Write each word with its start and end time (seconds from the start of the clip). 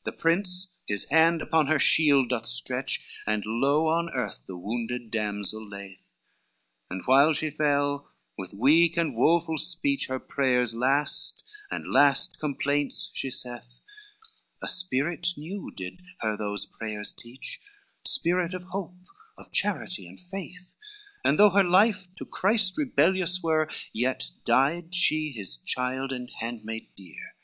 LXV 0.00 0.04
The 0.04 0.12
prince 0.12 0.72
his 0.86 1.04
hand 1.10 1.42
upon 1.42 1.66
her 1.66 1.78
shield 1.78 2.30
doth 2.30 2.46
stretch, 2.46 3.20
And 3.26 3.44
low 3.44 3.86
on 3.88 4.08
earth 4.14 4.44
the 4.46 4.56
wounded 4.56 5.10
damsel 5.10 5.62
layeth, 5.68 6.16
And 6.88 7.02
while 7.04 7.34
she 7.34 7.50
fell, 7.50 8.08
with 8.38 8.54
weak 8.54 8.96
and 8.96 9.14
woful 9.14 9.58
speech, 9.58 10.06
Her 10.06 10.18
prayers 10.18 10.74
last 10.74 11.44
and 11.70 11.92
last 11.92 12.38
complaints 12.38 13.10
she 13.14 13.30
sayeth, 13.30 13.78
A 14.62 14.68
spirit 14.68 15.34
new 15.36 15.70
did 15.76 16.00
her 16.20 16.34
those 16.34 16.64
prayers 16.64 17.12
teach, 17.12 17.60
Spirit 18.06 18.54
of 18.54 18.62
hope, 18.70 18.96
of 19.36 19.52
charity, 19.52 20.06
and 20.06 20.18
faith; 20.18 20.76
And 21.22 21.38
though 21.38 21.50
her 21.50 21.62
life 21.62 22.08
to 22.14 22.24
Christ 22.24 22.78
rebellious 22.78 23.42
were, 23.42 23.68
Yet 23.92 24.30
died 24.46 24.94
she 24.94 25.28
His 25.30 25.58
child 25.58 26.10
and 26.10 26.30
handmaid 26.40 26.88
dear. 26.96 27.34